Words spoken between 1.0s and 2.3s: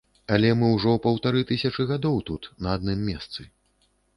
паўтары тысячы гадоў